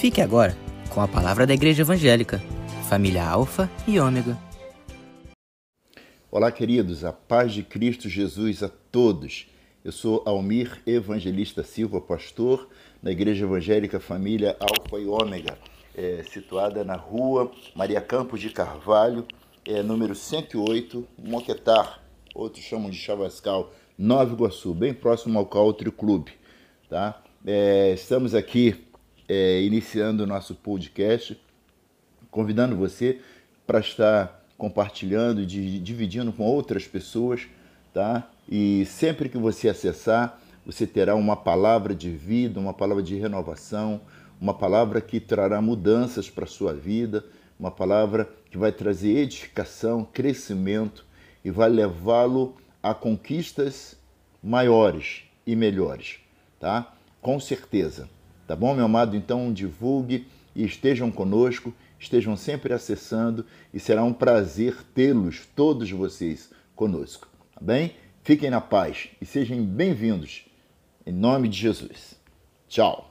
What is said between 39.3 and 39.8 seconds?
você